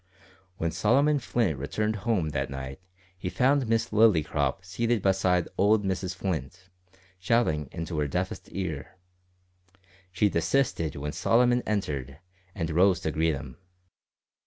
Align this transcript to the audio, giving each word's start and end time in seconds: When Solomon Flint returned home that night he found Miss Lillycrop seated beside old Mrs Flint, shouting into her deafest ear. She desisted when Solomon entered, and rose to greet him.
When 0.57 0.71
Solomon 0.71 1.19
Flint 1.19 1.59
returned 1.59 1.97
home 1.97 2.29
that 2.29 2.49
night 2.49 2.81
he 3.15 3.29
found 3.29 3.67
Miss 3.67 3.89
Lillycrop 3.91 4.65
seated 4.65 5.03
beside 5.03 5.47
old 5.59 5.83
Mrs 5.85 6.15
Flint, 6.15 6.69
shouting 7.19 7.69
into 7.71 7.99
her 7.99 8.07
deafest 8.07 8.49
ear. 8.51 8.97
She 10.11 10.27
desisted 10.27 10.95
when 10.95 11.11
Solomon 11.11 11.61
entered, 11.67 12.17
and 12.55 12.71
rose 12.71 12.99
to 13.01 13.11
greet 13.11 13.35
him. 13.35 13.57